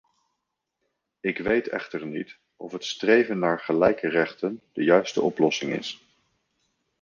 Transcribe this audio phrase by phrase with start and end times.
[1.19, 6.03] Ik weet echter niet of het streven naar gelijke rechten de juiste oplossing is.